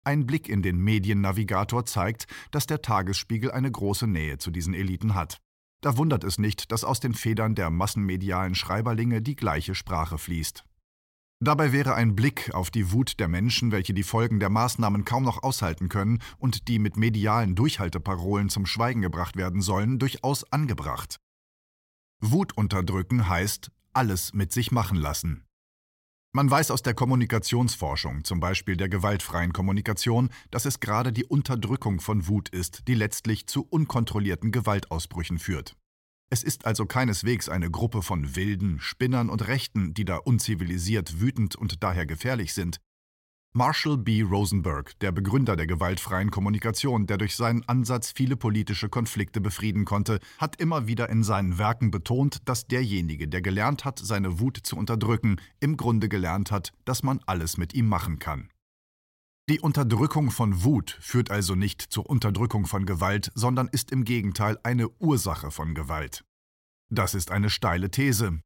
Ein 0.04 0.26
Blick 0.26 0.48
in 0.48 0.62
den 0.62 0.78
Mediennavigator 0.80 1.86
zeigt, 1.86 2.26
dass 2.50 2.66
der 2.66 2.82
Tagesspiegel 2.82 3.52
eine 3.52 3.70
große 3.70 4.08
Nähe 4.08 4.38
zu 4.38 4.50
diesen 4.50 4.74
Eliten 4.74 5.14
hat. 5.14 5.40
Da 5.80 5.96
wundert 5.96 6.24
es 6.24 6.38
nicht, 6.38 6.72
dass 6.72 6.84
aus 6.84 7.00
den 7.00 7.14
Federn 7.14 7.54
der 7.54 7.70
massenmedialen 7.70 8.54
Schreiberlinge 8.54 9.22
die 9.22 9.36
gleiche 9.36 9.74
Sprache 9.74 10.18
fließt. 10.18 10.64
Dabei 11.42 11.72
wäre 11.72 11.94
ein 11.94 12.14
Blick 12.14 12.54
auf 12.54 12.70
die 12.70 12.92
Wut 12.92 13.18
der 13.18 13.28
Menschen, 13.28 13.72
welche 13.72 13.94
die 13.94 14.02
Folgen 14.02 14.40
der 14.40 14.50
Maßnahmen 14.50 15.06
kaum 15.06 15.24
noch 15.24 15.42
aushalten 15.42 15.88
können 15.88 16.20
und 16.36 16.68
die 16.68 16.78
mit 16.78 16.98
medialen 16.98 17.54
Durchhalteparolen 17.54 18.50
zum 18.50 18.66
Schweigen 18.66 19.00
gebracht 19.00 19.36
werden 19.36 19.62
sollen, 19.62 19.98
durchaus 19.98 20.44
angebracht. 20.52 21.16
Wut 22.20 22.54
unterdrücken 22.58 23.26
heißt 23.26 23.70
alles 23.94 24.34
mit 24.34 24.52
sich 24.52 24.70
machen 24.70 24.98
lassen. 24.98 25.44
Man 26.32 26.48
weiß 26.48 26.70
aus 26.70 26.82
der 26.82 26.94
Kommunikationsforschung, 26.94 28.22
zum 28.22 28.38
Beispiel 28.38 28.76
der 28.76 28.88
gewaltfreien 28.88 29.52
Kommunikation, 29.52 30.30
dass 30.52 30.64
es 30.64 30.78
gerade 30.78 31.12
die 31.12 31.24
Unterdrückung 31.24 31.98
von 31.98 32.28
Wut 32.28 32.48
ist, 32.50 32.86
die 32.86 32.94
letztlich 32.94 33.48
zu 33.48 33.66
unkontrollierten 33.68 34.52
Gewaltausbrüchen 34.52 35.40
führt. 35.40 35.74
Es 36.32 36.44
ist 36.44 36.66
also 36.66 36.86
keineswegs 36.86 37.48
eine 37.48 37.68
Gruppe 37.68 38.02
von 38.02 38.36
Wilden, 38.36 38.78
Spinnern 38.78 39.28
und 39.28 39.48
Rechten, 39.48 39.92
die 39.92 40.04
da 40.04 40.18
unzivilisiert, 40.18 41.20
wütend 41.20 41.56
und 41.56 41.82
daher 41.82 42.06
gefährlich 42.06 42.54
sind. 42.54 42.78
Marshall 43.52 43.96
B. 43.96 44.22
Rosenberg, 44.22 44.96
der 45.00 45.10
Begründer 45.10 45.56
der 45.56 45.66
gewaltfreien 45.66 46.30
Kommunikation, 46.30 47.08
der 47.08 47.18
durch 47.18 47.34
seinen 47.34 47.68
Ansatz 47.68 48.12
viele 48.12 48.36
politische 48.36 48.88
Konflikte 48.88 49.40
befrieden 49.40 49.84
konnte, 49.84 50.20
hat 50.38 50.60
immer 50.60 50.86
wieder 50.86 51.08
in 51.08 51.24
seinen 51.24 51.58
Werken 51.58 51.90
betont, 51.90 52.48
dass 52.48 52.68
derjenige, 52.68 53.26
der 53.26 53.42
gelernt 53.42 53.84
hat, 53.84 53.98
seine 53.98 54.38
Wut 54.38 54.58
zu 54.62 54.76
unterdrücken, 54.76 55.40
im 55.58 55.76
Grunde 55.76 56.08
gelernt 56.08 56.52
hat, 56.52 56.72
dass 56.84 57.02
man 57.02 57.18
alles 57.26 57.56
mit 57.56 57.74
ihm 57.74 57.88
machen 57.88 58.20
kann. 58.20 58.50
Die 59.48 59.58
Unterdrückung 59.58 60.30
von 60.30 60.62
Wut 60.62 60.96
führt 61.00 61.32
also 61.32 61.56
nicht 61.56 61.82
zur 61.82 62.08
Unterdrückung 62.08 62.66
von 62.66 62.86
Gewalt, 62.86 63.32
sondern 63.34 63.66
ist 63.66 63.90
im 63.90 64.04
Gegenteil 64.04 64.60
eine 64.62 64.88
Ursache 65.00 65.50
von 65.50 65.74
Gewalt. 65.74 66.24
Das 66.88 67.14
ist 67.16 67.32
eine 67.32 67.50
steile 67.50 67.90
These. 67.90 68.42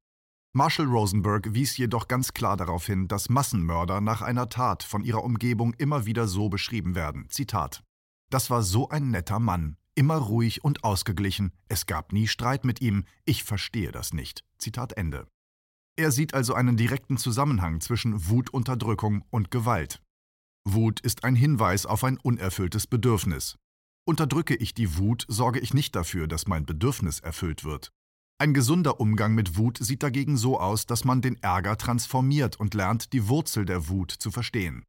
Marshall 0.57 0.87
Rosenberg 0.87 1.53
wies 1.53 1.77
jedoch 1.77 2.07
ganz 2.07 2.33
klar 2.33 2.57
darauf 2.57 2.87
hin, 2.87 3.09
dass 3.09 3.29
Massenmörder 3.29 4.01
nach 4.01 4.23
einer 4.23 4.49
Tat 4.49 4.85
von 4.85 5.03
ihrer 5.03 5.25
Umgebung 5.25 5.75
immer 5.75 6.07
wieder 6.07 6.29
so 6.29 6.49
beschrieben 6.49 6.95
werden. 6.95 7.29
Zitat: 7.29 7.83
Das 8.31 8.51
war 8.51 8.63
so 8.63 8.89
ein 8.89 9.11
netter 9.11 9.41
Mann, 9.41 9.77
immer 9.97 10.15
ruhig 10.17 10.63
und 10.63 10.85
ausgeglichen, 10.85 11.51
es 11.67 11.87
gab 11.87 12.13
nie 12.13 12.29
Streit 12.29 12.65
mit 12.65 12.81
ihm, 12.81 13.05
ich 13.25 13.43
verstehe 13.43 13.91
das 13.91 14.13
nicht. 14.13 14.45
Zitat 14.59 14.93
Ende. 14.93 15.27
Er 15.97 16.13
sieht 16.13 16.35
also 16.35 16.55
einen 16.55 16.77
direkten 16.77 17.17
Zusammenhang 17.17 17.81
zwischen 17.81 18.29
Wutunterdrückung 18.29 19.25
und 19.31 19.51
Gewalt. 19.51 20.01
Wut 20.65 21.01
ist 21.01 21.25
ein 21.25 21.35
Hinweis 21.35 21.85
auf 21.85 22.05
ein 22.05 22.17
unerfülltes 22.17 22.87
Bedürfnis. 22.87 23.57
Unterdrücke 24.05 24.55
ich 24.55 24.73
die 24.73 24.99
Wut, 24.99 25.25
sorge 25.27 25.59
ich 25.59 25.75
nicht 25.75 25.97
dafür, 25.97 26.29
dass 26.29 26.47
mein 26.47 26.65
Bedürfnis 26.65 27.19
erfüllt 27.19 27.65
wird. 27.65 27.91
Ein 28.37 28.53
gesunder 28.53 28.99
Umgang 28.99 29.35
mit 29.35 29.57
Wut 29.57 29.79
sieht 29.79 30.03
dagegen 30.03 30.37
so 30.37 30.59
aus, 30.59 30.87
dass 30.87 31.05
man 31.05 31.23
den 31.23 31.41
Ärger 31.41 31.79
transformiert 31.79 32.59
und 32.59 32.75
lernt, 32.75 33.12
die 33.12 33.29
Wurzel 33.29 33.64
der 33.64 33.88
Wut 33.88 34.11
zu 34.11 34.33
verstehen. 34.33 34.85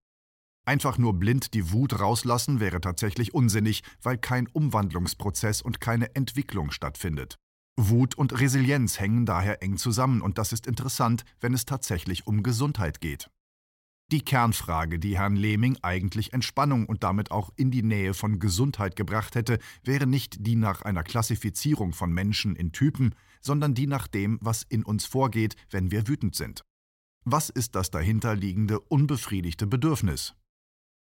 Einfach 0.67 0.97
nur 0.97 1.13
blind 1.13 1.53
die 1.53 1.71
Wut 1.71 1.99
rauslassen 1.99 2.59
wäre 2.59 2.81
tatsächlich 2.81 3.35
unsinnig, 3.35 3.83
weil 4.01 4.17
kein 4.17 4.47
Umwandlungsprozess 4.47 5.61
und 5.61 5.79
keine 5.79 6.15
Entwicklung 6.15 6.71
stattfindet. 6.71 7.35
Wut 7.77 8.15
und 8.15 8.39
Resilienz 8.39 8.99
hängen 8.99 9.27
daher 9.27 9.61
eng 9.61 9.77
zusammen 9.77 10.21
und 10.21 10.39
das 10.39 10.51
ist 10.51 10.65
interessant, 10.65 11.23
wenn 11.39 11.53
es 11.53 11.65
tatsächlich 11.65 12.25
um 12.25 12.41
Gesundheit 12.41 12.99
geht. 12.99 13.29
Die 14.11 14.21
Kernfrage, 14.21 14.99
die 14.99 15.17
Herrn 15.17 15.35
Lehming 15.35 15.77
eigentlich 15.81 16.31
Entspannung 16.31 16.85
und 16.85 17.03
damit 17.03 17.31
auch 17.31 17.51
in 17.55 17.71
die 17.71 17.81
Nähe 17.81 18.13
von 18.13 18.39
Gesundheit 18.39 18.95
gebracht 18.95 19.33
hätte, 19.33 19.57
wäre 19.83 20.05
nicht 20.05 20.45
die 20.45 20.55
nach 20.55 20.83
einer 20.83 21.03
Klassifizierung 21.03 21.91
von 21.91 22.13
Menschen 22.13 22.55
in 22.55 22.71
Typen, 22.71 23.15
sondern 23.45 23.73
die 23.73 23.87
nach 23.87 24.07
dem, 24.07 24.39
was 24.41 24.63
in 24.63 24.83
uns 24.83 25.05
vorgeht, 25.05 25.55
wenn 25.69 25.91
wir 25.91 26.07
wütend 26.07 26.35
sind. 26.35 26.63
Was 27.23 27.49
ist 27.49 27.75
das 27.75 27.89
dahinterliegende 27.91 28.79
unbefriedigte 28.79 29.67
Bedürfnis? 29.67 30.35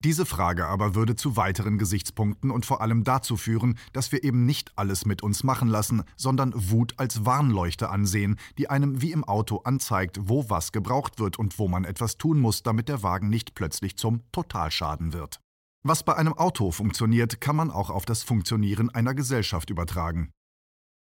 Diese 0.04 0.26
Frage 0.26 0.68
aber 0.68 0.94
würde 0.94 1.16
zu 1.16 1.36
weiteren 1.36 1.78
Gesichtspunkten 1.78 2.52
und 2.52 2.66
vor 2.66 2.82
allem 2.82 3.04
dazu 3.04 3.38
führen, 3.38 3.78
dass 3.94 4.12
wir 4.12 4.24
eben 4.24 4.46
nicht 4.46 4.72
alles 4.78 5.06
mit 5.06 5.24
uns 5.24 5.44
machen 5.44 5.68
lassen, 5.68 6.04
sondern 6.16 6.54
Wut 6.54 6.94
als 6.98 7.26
Warnleuchte 7.26 7.90
ansehen, 7.90 8.38
die 8.58 8.70
einem 8.70 9.02
wie 9.02 9.12
im 9.12 9.24
Auto 9.24 9.62
anzeigt, 9.64 10.20
wo 10.22 10.50
was 10.50 10.72
gebraucht 10.72 11.18
wird 11.20 11.40
und 11.40 11.58
wo 11.58 11.68
man 11.68 11.86
etwas 11.86 12.18
tun 12.18 12.40
muss, 12.40 12.62
damit 12.62 12.88
der 12.88 13.04
Wagen 13.04 13.30
nicht 13.30 13.56
plötzlich 13.56 13.98
zum 13.98 14.22
Totalschaden 14.32 15.14
wird. 15.14 15.40
Was 15.84 16.04
bei 16.04 16.16
einem 16.16 16.34
Auto 16.34 16.72
funktioniert, 16.72 17.42
kann 17.42 17.56
man 17.56 17.72
auch 17.72 17.90
auf 17.90 18.06
das 18.06 18.24
Funktionieren 18.24 18.90
einer 18.90 19.16
Gesellschaft 19.16 19.70
übertragen. 19.70 20.32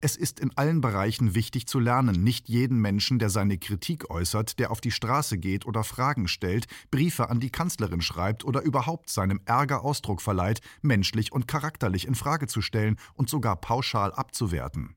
Es 0.03 0.15
ist 0.15 0.39
in 0.39 0.51
allen 0.57 0.81
Bereichen 0.81 1.35
wichtig 1.35 1.67
zu 1.67 1.79
lernen, 1.79 2.23
nicht 2.23 2.49
jeden 2.49 2.79
Menschen, 2.79 3.19
der 3.19 3.29
seine 3.29 3.59
Kritik 3.59 4.09
äußert, 4.09 4.57
der 4.57 4.71
auf 4.71 4.81
die 4.81 4.89
Straße 4.89 5.37
geht 5.37 5.67
oder 5.67 5.83
Fragen 5.83 6.27
stellt, 6.27 6.65
Briefe 6.89 7.29
an 7.29 7.39
die 7.39 7.51
Kanzlerin 7.51 8.01
schreibt 8.01 8.43
oder 8.43 8.63
überhaupt 8.63 9.11
seinem 9.11 9.41
Ärger 9.45 9.83
Ausdruck 9.83 10.23
verleiht, 10.23 10.61
menschlich 10.81 11.31
und 11.31 11.47
charakterlich 11.47 12.07
in 12.07 12.15
Frage 12.15 12.47
zu 12.47 12.63
stellen 12.63 12.97
und 13.13 13.29
sogar 13.29 13.57
pauschal 13.57 14.11
abzuwerten. 14.11 14.95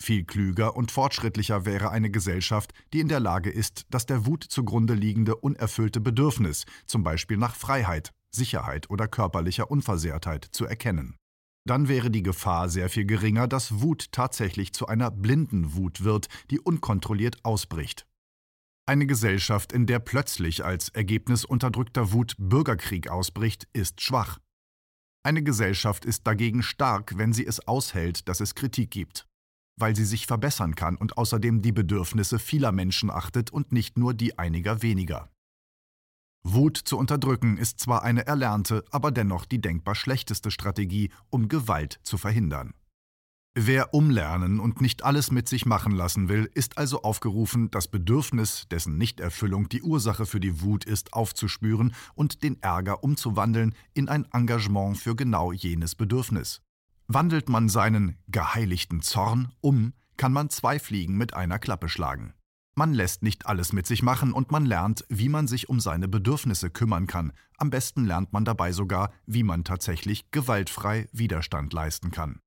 Viel 0.00 0.24
klüger 0.24 0.74
und 0.74 0.90
fortschrittlicher 0.90 1.64
wäre 1.64 1.90
eine 1.90 2.10
Gesellschaft, 2.10 2.72
die 2.92 2.98
in 2.98 3.06
der 3.06 3.20
Lage 3.20 3.50
ist, 3.50 3.86
das 3.90 4.04
der 4.04 4.26
Wut 4.26 4.42
zugrunde 4.42 4.94
liegende 4.94 5.36
unerfüllte 5.36 6.00
Bedürfnis, 6.00 6.64
zum 6.86 7.04
Beispiel 7.04 7.36
nach 7.36 7.54
Freiheit, 7.54 8.10
Sicherheit 8.34 8.90
oder 8.90 9.06
körperlicher 9.06 9.70
Unversehrtheit, 9.70 10.48
zu 10.50 10.64
erkennen 10.64 11.14
dann 11.64 11.88
wäre 11.88 12.10
die 12.10 12.22
Gefahr 12.22 12.68
sehr 12.68 12.88
viel 12.88 13.06
geringer, 13.06 13.48
dass 13.48 13.80
Wut 13.80 14.12
tatsächlich 14.12 14.72
zu 14.74 14.86
einer 14.86 15.10
blinden 15.10 15.74
Wut 15.74 16.04
wird, 16.04 16.28
die 16.50 16.60
unkontrolliert 16.60 17.44
ausbricht. 17.44 18.06
Eine 18.86 19.06
Gesellschaft, 19.06 19.72
in 19.72 19.86
der 19.86 19.98
plötzlich 19.98 20.64
als 20.64 20.90
Ergebnis 20.90 21.46
unterdrückter 21.46 22.12
Wut 22.12 22.34
Bürgerkrieg 22.38 23.08
ausbricht, 23.08 23.66
ist 23.72 24.02
schwach. 24.02 24.38
Eine 25.22 25.42
Gesellschaft 25.42 26.04
ist 26.04 26.26
dagegen 26.26 26.62
stark, 26.62 27.16
wenn 27.16 27.32
sie 27.32 27.46
es 27.46 27.66
aushält, 27.66 28.28
dass 28.28 28.40
es 28.40 28.54
Kritik 28.54 28.90
gibt, 28.90 29.26
weil 29.80 29.96
sie 29.96 30.04
sich 30.04 30.26
verbessern 30.26 30.74
kann 30.74 30.96
und 30.96 31.16
außerdem 31.16 31.62
die 31.62 31.72
Bedürfnisse 31.72 32.38
vieler 32.38 32.72
Menschen 32.72 33.10
achtet 33.10 33.50
und 33.50 33.72
nicht 33.72 33.96
nur 33.96 34.12
die 34.12 34.38
einiger 34.38 34.82
weniger. 34.82 35.30
Wut 36.46 36.76
zu 36.76 36.98
unterdrücken 36.98 37.56
ist 37.56 37.80
zwar 37.80 38.02
eine 38.02 38.26
erlernte, 38.26 38.84
aber 38.90 39.10
dennoch 39.10 39.46
die 39.46 39.60
denkbar 39.60 39.94
schlechteste 39.94 40.50
Strategie, 40.50 41.10
um 41.30 41.48
Gewalt 41.48 41.98
zu 42.02 42.18
verhindern. 42.18 42.74
Wer 43.56 43.94
umlernen 43.94 44.58
und 44.58 44.80
nicht 44.80 45.04
alles 45.04 45.30
mit 45.30 45.48
sich 45.48 45.64
machen 45.64 45.92
lassen 45.92 46.28
will, 46.28 46.50
ist 46.54 46.76
also 46.76 47.02
aufgerufen, 47.02 47.70
das 47.70 47.88
Bedürfnis, 47.88 48.66
dessen 48.68 48.98
Nichterfüllung 48.98 49.68
die 49.68 49.82
Ursache 49.82 50.26
für 50.26 50.40
die 50.40 50.60
Wut 50.60 50.84
ist, 50.84 51.12
aufzuspüren 51.12 51.94
und 52.14 52.42
den 52.42 52.60
Ärger 52.62 53.04
umzuwandeln 53.04 53.74
in 53.94 54.08
ein 54.08 54.26
Engagement 54.32 54.98
für 54.98 55.14
genau 55.14 55.52
jenes 55.52 55.94
Bedürfnis. 55.94 56.62
Wandelt 57.06 57.48
man 57.48 57.68
seinen 57.68 58.18
geheiligten 58.26 59.02
Zorn 59.02 59.52
um, 59.60 59.92
kann 60.16 60.32
man 60.32 60.50
zwei 60.50 60.78
Fliegen 60.80 61.16
mit 61.16 61.34
einer 61.34 61.60
Klappe 61.60 61.88
schlagen. 61.88 62.34
Man 62.76 62.92
lässt 62.92 63.22
nicht 63.22 63.46
alles 63.46 63.72
mit 63.72 63.86
sich 63.86 64.02
machen 64.02 64.32
und 64.32 64.50
man 64.50 64.66
lernt, 64.66 65.04
wie 65.08 65.28
man 65.28 65.46
sich 65.46 65.68
um 65.68 65.78
seine 65.78 66.08
Bedürfnisse 66.08 66.70
kümmern 66.70 67.06
kann. 67.06 67.32
Am 67.56 67.70
besten 67.70 68.04
lernt 68.04 68.32
man 68.32 68.44
dabei 68.44 68.72
sogar, 68.72 69.12
wie 69.26 69.44
man 69.44 69.62
tatsächlich 69.62 70.30
gewaltfrei 70.32 71.08
Widerstand 71.12 71.72
leisten 71.72 72.10
kann. 72.10 72.40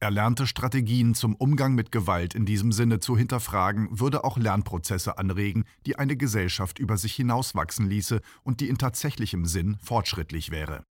Erlernte 0.00 0.46
Strategien 0.46 1.14
zum 1.14 1.34
Umgang 1.34 1.74
mit 1.74 1.92
Gewalt 1.92 2.34
in 2.34 2.46
diesem 2.46 2.72
Sinne 2.72 3.00
zu 3.00 3.18
hinterfragen, 3.18 4.00
würde 4.00 4.24
auch 4.24 4.38
Lernprozesse 4.38 5.18
anregen, 5.18 5.64
die 5.84 5.98
eine 5.98 6.16
Gesellschaft 6.16 6.78
über 6.78 6.96
sich 6.96 7.14
hinauswachsen 7.14 7.86
ließe 7.86 8.22
und 8.44 8.60
die 8.60 8.68
in 8.68 8.78
tatsächlichem 8.78 9.44
Sinn 9.44 9.76
fortschrittlich 9.82 10.50
wäre. 10.50 10.84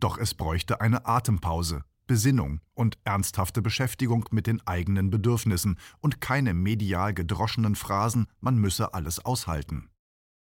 Doch 0.00 0.18
es 0.18 0.34
bräuchte 0.34 0.80
eine 0.80 1.06
Atempause, 1.06 1.84
Besinnung 2.06 2.60
und 2.74 2.98
ernsthafte 3.04 3.62
Beschäftigung 3.62 4.26
mit 4.30 4.46
den 4.46 4.66
eigenen 4.66 5.10
Bedürfnissen 5.10 5.78
und 6.00 6.20
keine 6.20 6.54
medial 6.54 7.14
gedroschenen 7.14 7.74
Phrasen, 7.74 8.26
man 8.40 8.56
müsse 8.56 8.94
alles 8.94 9.24
aushalten. 9.24 9.88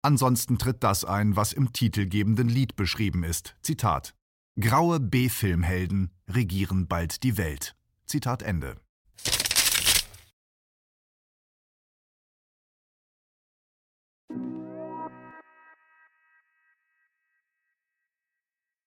Ansonsten 0.02 0.58
tritt 0.58 0.84
das 0.84 1.04
ein, 1.04 1.36
was 1.36 1.52
im 1.54 1.74
titelgebenden 1.74 2.48
Lied 2.48 2.76
beschrieben 2.76 3.24
ist. 3.24 3.56
Zitat 3.62 4.16
Graue 4.60 5.00
B-Filmhelden 5.00 6.12
regieren 6.28 6.88
bald 6.88 7.24
die 7.24 7.38
Welt. 7.38 7.76
Zitat 8.06 8.42
Ende. 8.42 8.76